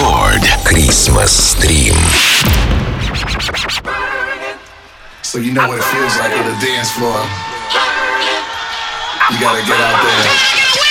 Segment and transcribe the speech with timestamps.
[0.00, 1.92] Record Christmas Stream.
[5.22, 7.20] So you know what it feels like on the dance floor.
[9.30, 10.89] You gotta get out there.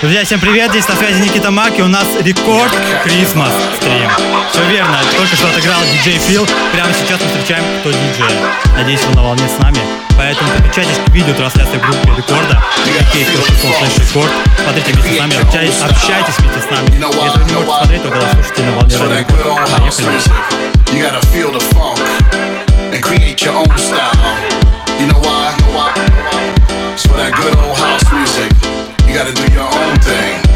[0.00, 2.72] Друзья, всем привет, здесь на связи Никита Маки, у нас рекорд
[3.04, 4.08] Christmas стрим.
[4.52, 8.38] Все верно, только что отыграл диджей Фил, прямо сейчас мы встречаем кто диджей.
[8.76, 9.80] Надеюсь, он на волне с нами,
[10.16, 12.62] поэтому подключайтесь к видео трансляции группы рекорда,
[12.98, 14.30] какие слэш рекорд,
[14.62, 16.88] смотрите вместе с нами, общайтесь, общайтесь вместе с нами.
[17.24, 19.24] Если вы не можете смотреть, то когда слушайте на волне радио.
[19.76, 20.20] Поехали.
[25.00, 26.13] You know why?
[27.02, 28.54] For that good old house music,
[29.08, 30.53] you gotta do your own thing.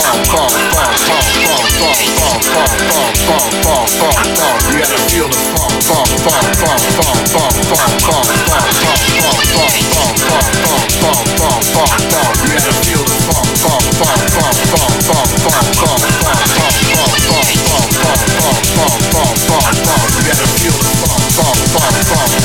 [0.00, 0.50] funk, funk,
[21.72, 22.37] funk, funk.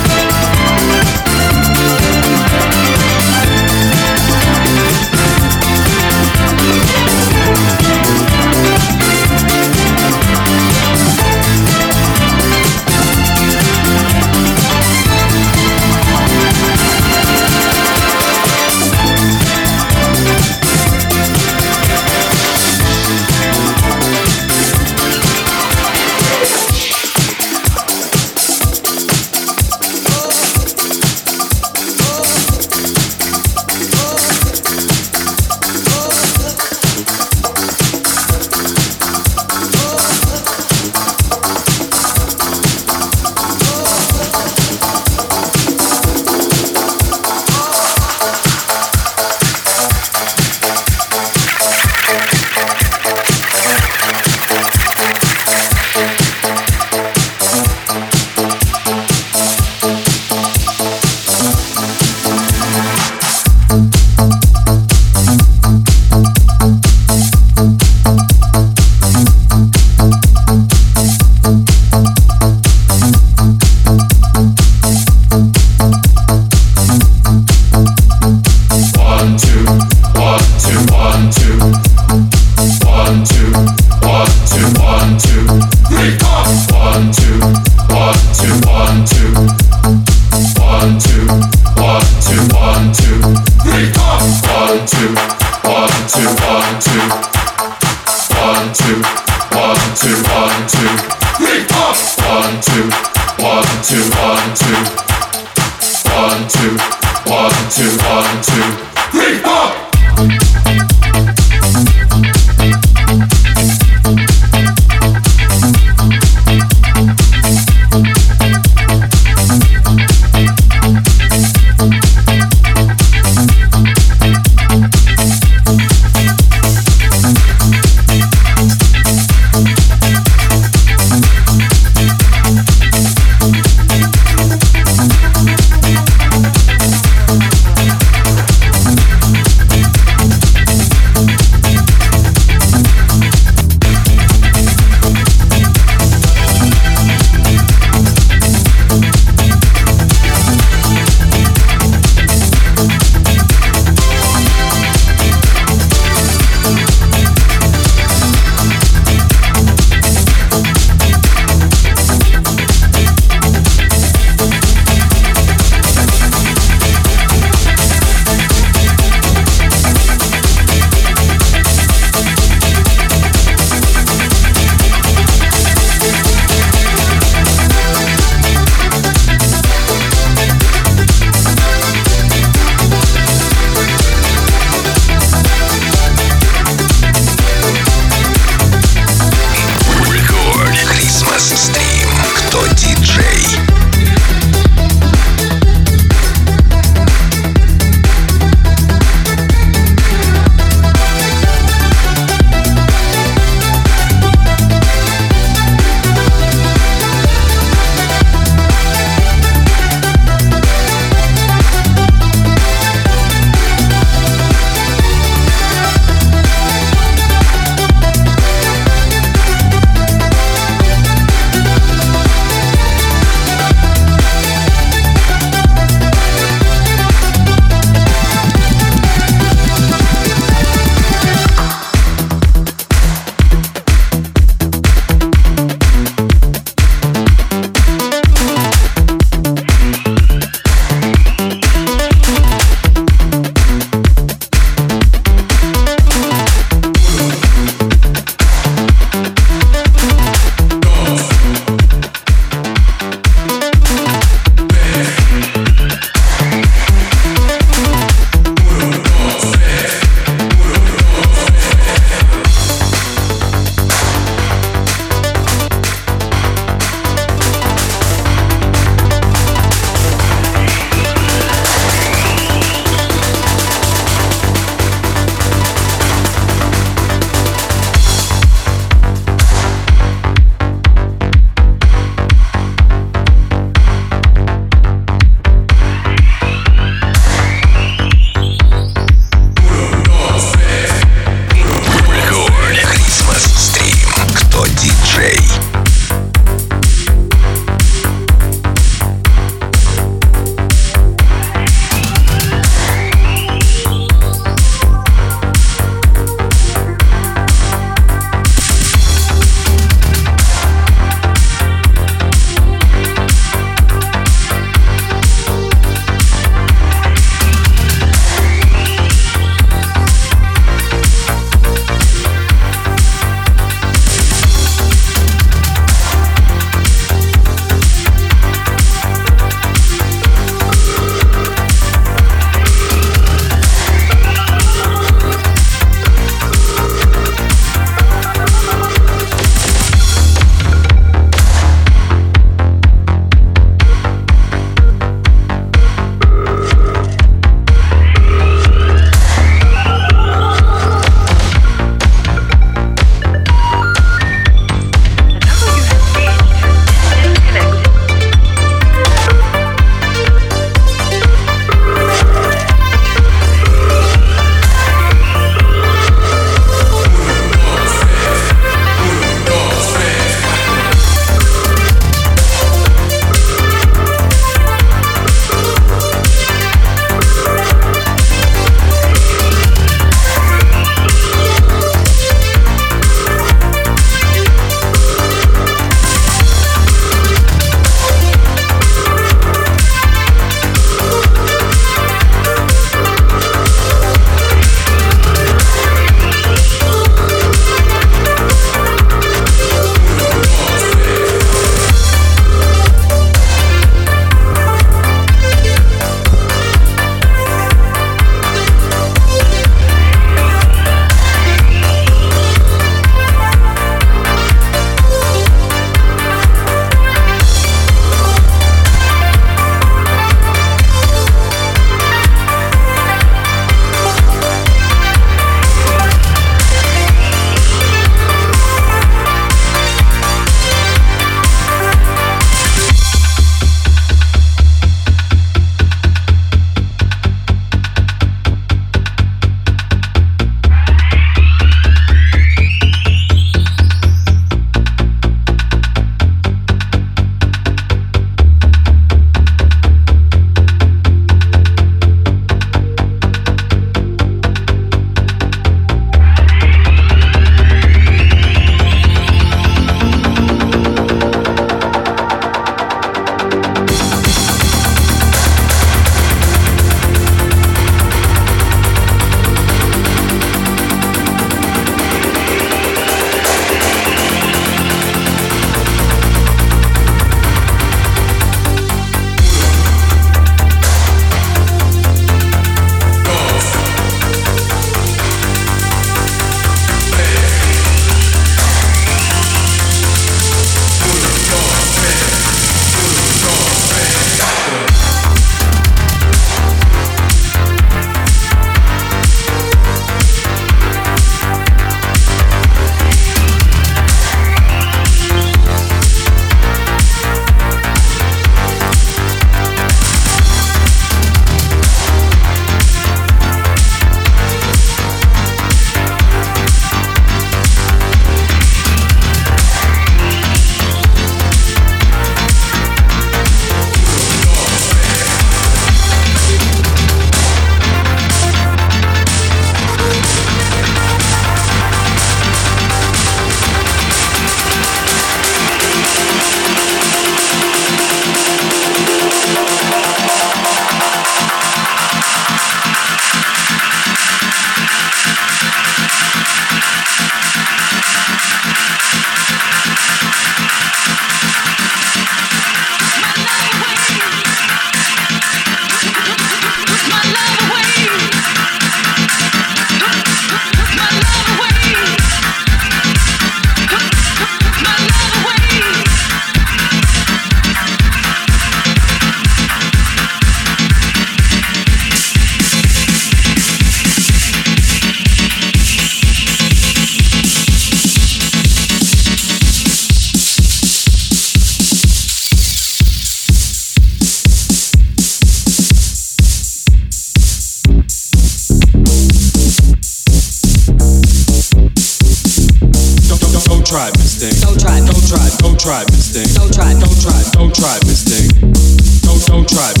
[599.71, 600.00] tribe.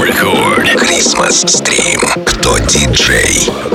[0.00, 0.68] Рекорд.
[0.76, 2.00] Christmas стрим.
[2.24, 3.71] Кто диджей?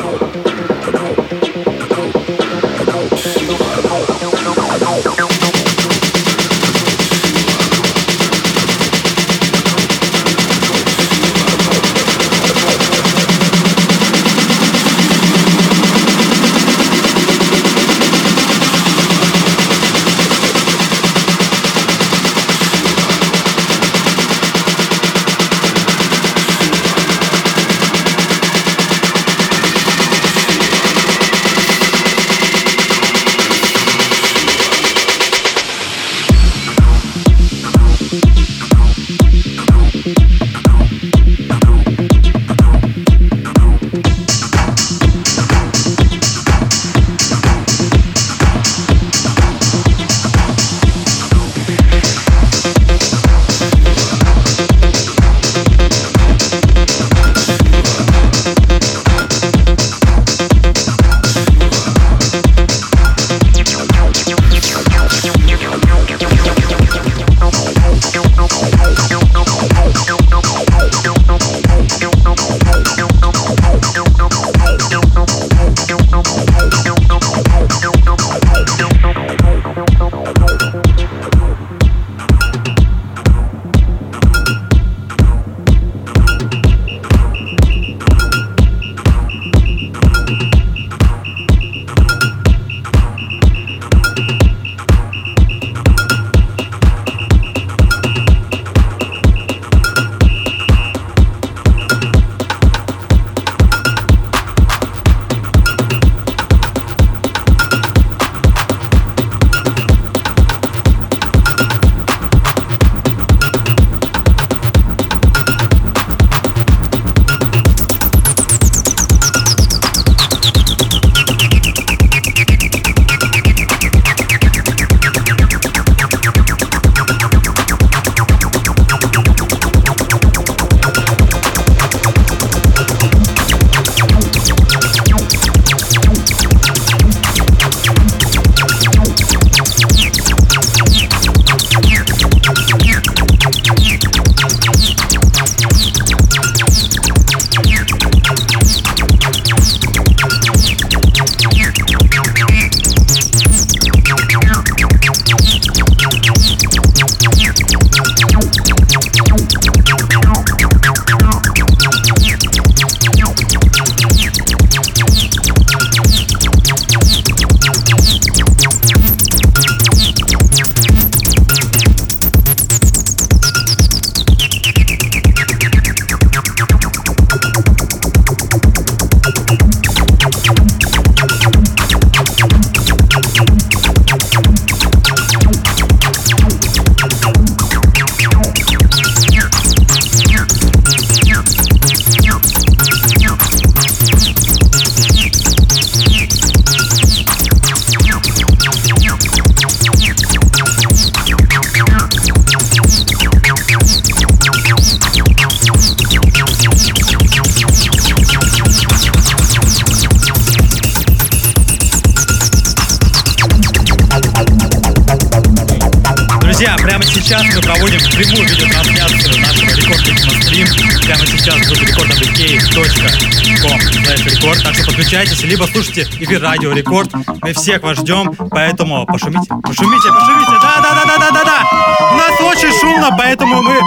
[225.38, 227.12] Подключайтесь, либо слушайте эфир Радио Рекорд.
[227.41, 230.52] Мы всех вас ждем, поэтому пошумите, пошумите, пошумите.
[230.62, 232.12] Да, да, да, да, да, да, да.
[232.12, 233.80] У нас очень шумно, поэтому мы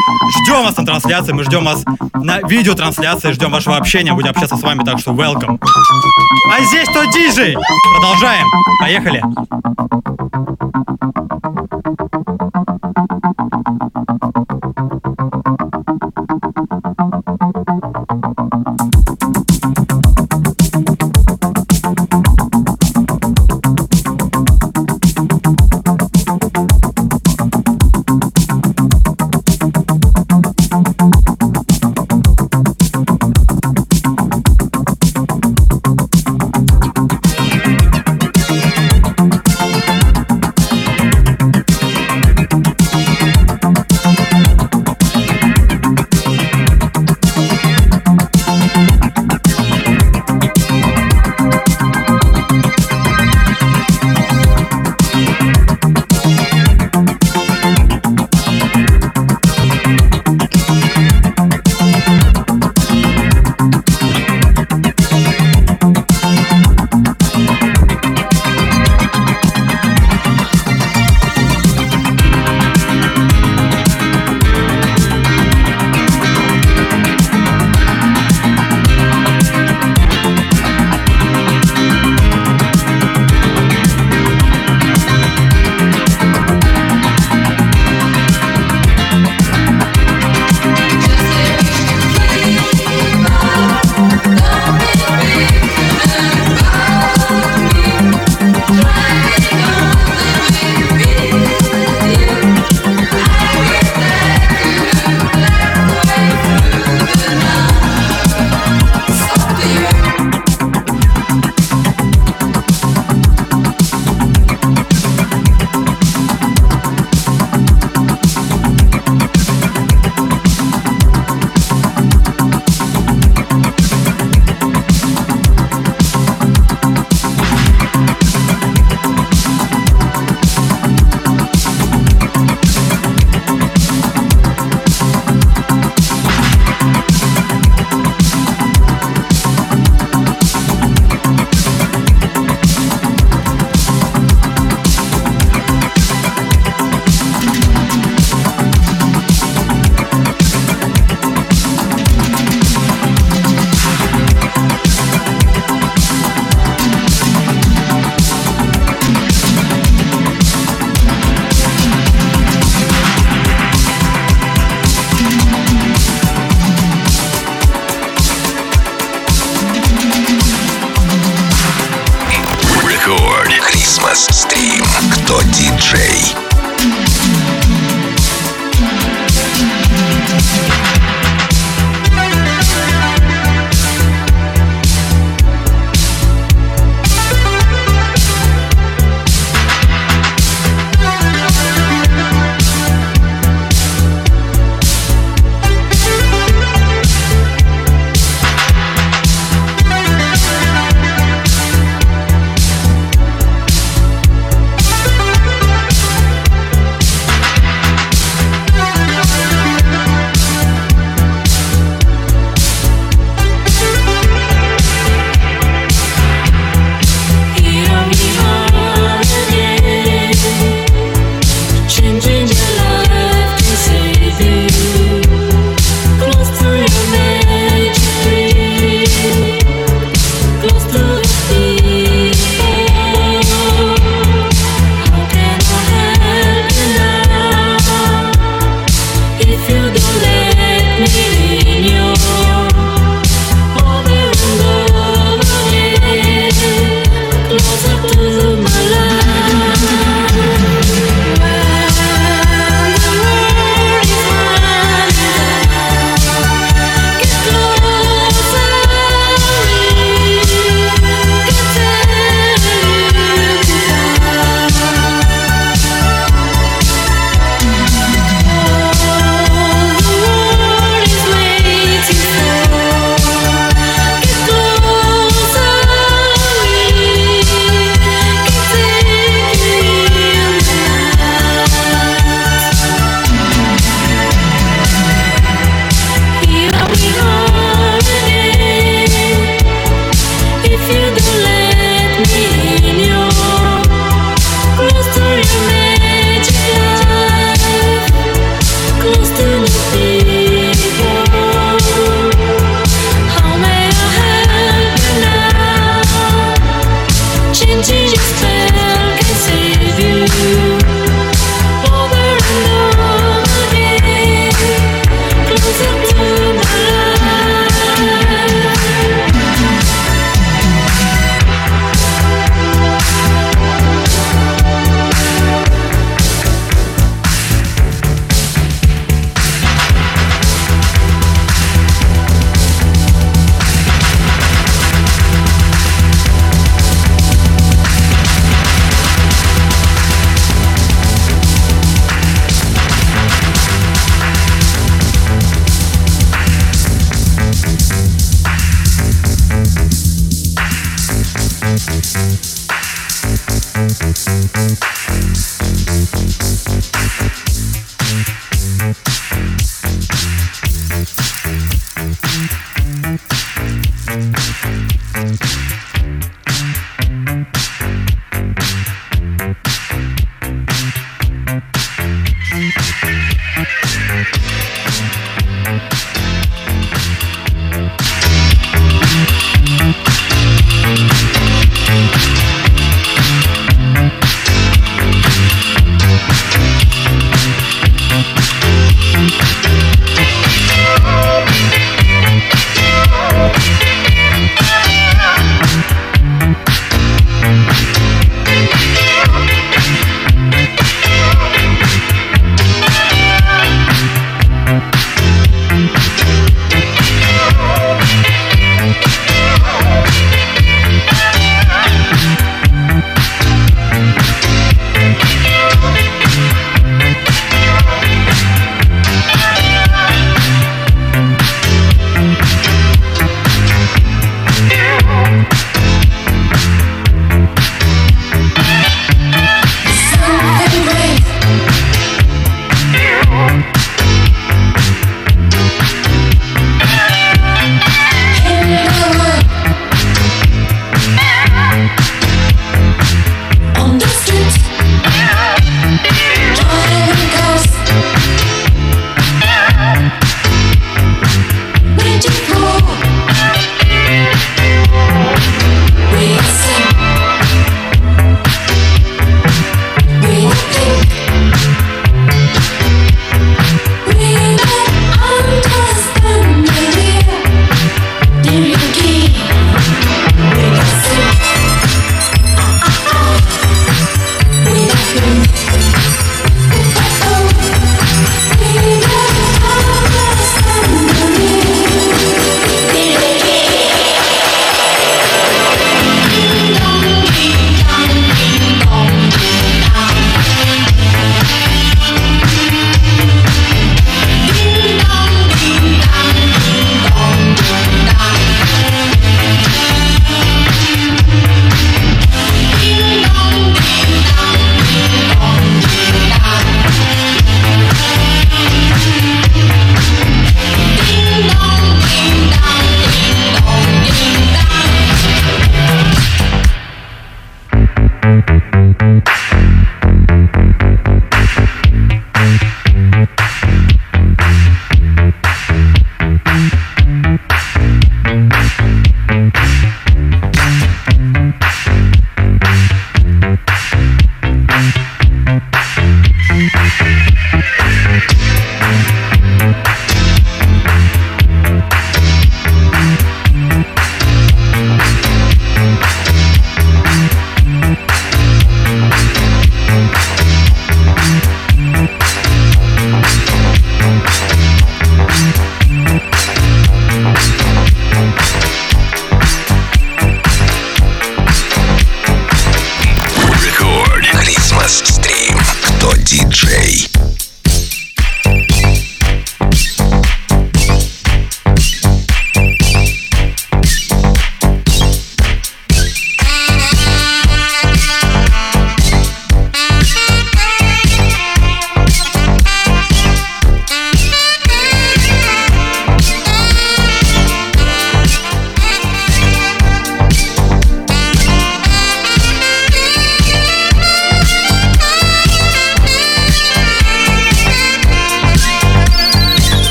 [0.43, 1.85] ждем вас на трансляции, мы ждем вас
[2.15, 5.59] на видеотрансляции, ждем вашего общения, будем общаться с вами, так что welcome.
[6.53, 7.57] А здесь кто диджей?
[7.97, 8.47] Продолжаем.
[8.81, 9.23] Поехали.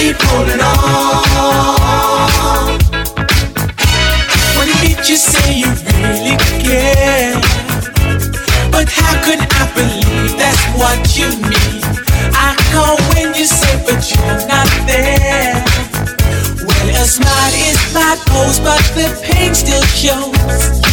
[0.00, 1.90] keep holding on.
[4.56, 7.36] When did you say you really care?
[8.72, 11.82] But how could I believe that's what you mean?
[12.32, 15.62] I call when you say, but you're not there.
[16.64, 20.89] Well, a smile is my pose, but the pain still shows.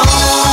[0.00, 0.47] Oh.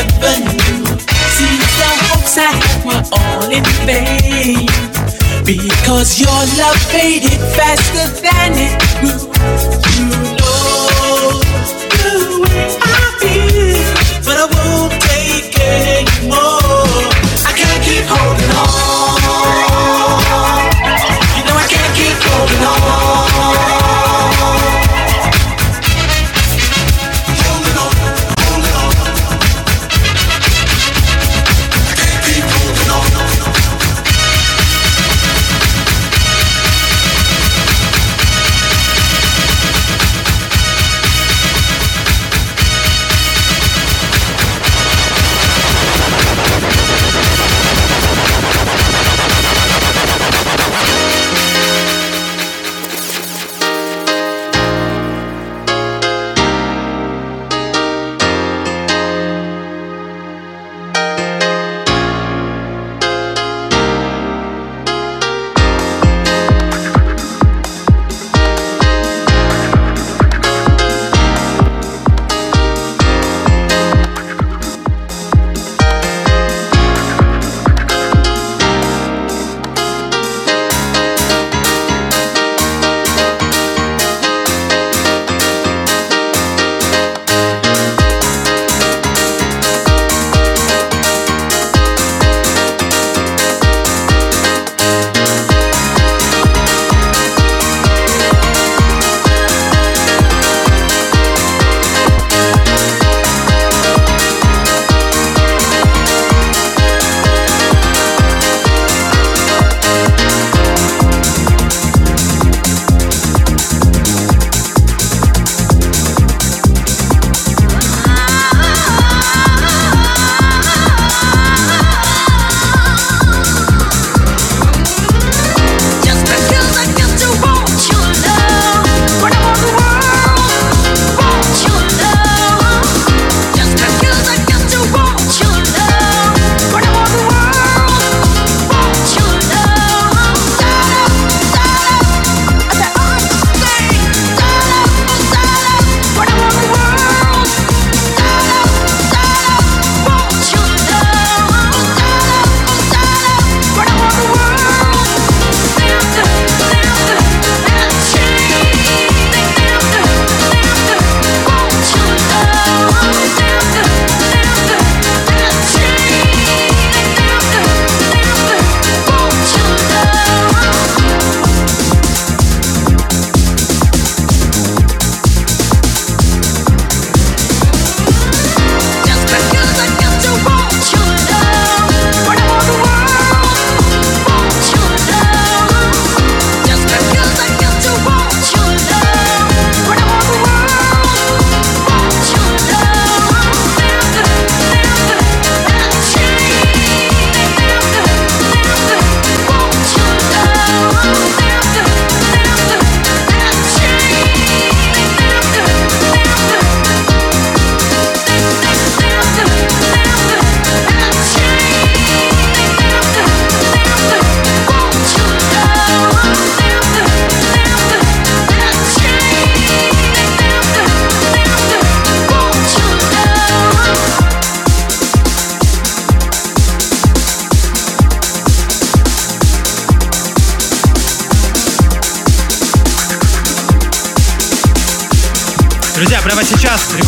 [0.00, 0.86] never knew.
[1.36, 4.66] See, the hopes I had were all in vain.
[5.44, 10.29] Because your love faded faster than it grew.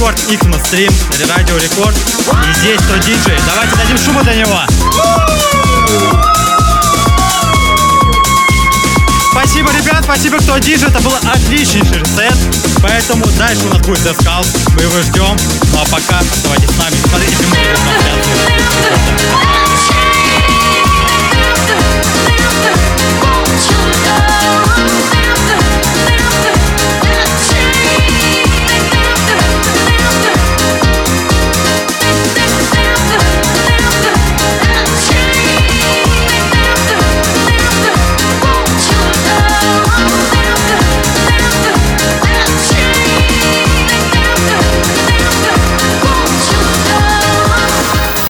[0.02, 0.92] Рекорд Xmas стрим,
[1.28, 1.96] Радио Рекорд.
[1.96, 3.38] И здесь кто диджей.
[3.46, 4.60] Давайте дадим шума для него.
[9.30, 10.88] Спасибо, ребят, спасибо, кто диджей.
[10.88, 12.34] Это был отличнейший сет.
[12.82, 14.48] Поэтому дальше у нас будет House.
[14.74, 15.36] Мы его ждем.
[15.72, 16.96] Ну а пока оставайтесь с нами.
[17.08, 18.91] Смотрите трансляцию.